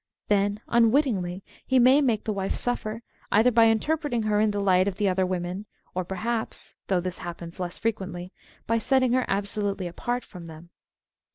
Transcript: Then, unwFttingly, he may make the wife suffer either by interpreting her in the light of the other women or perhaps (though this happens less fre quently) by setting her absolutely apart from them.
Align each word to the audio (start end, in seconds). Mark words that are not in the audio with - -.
Then, 0.29 0.61
unwFttingly, 0.67 1.43
he 1.63 1.77
may 1.77 2.01
make 2.01 2.23
the 2.23 2.33
wife 2.33 2.55
suffer 2.55 3.03
either 3.31 3.51
by 3.51 3.65
interpreting 3.67 4.23
her 4.23 4.39
in 4.41 4.49
the 4.49 4.59
light 4.59 4.87
of 4.87 4.95
the 4.95 5.07
other 5.07 5.27
women 5.27 5.67
or 5.93 6.03
perhaps 6.03 6.73
(though 6.87 6.99
this 7.01 7.19
happens 7.19 7.59
less 7.59 7.77
fre 7.77 7.89
quently) 7.89 8.31
by 8.65 8.79
setting 8.79 9.13
her 9.13 9.25
absolutely 9.27 9.85
apart 9.85 10.23
from 10.23 10.47
them. 10.47 10.71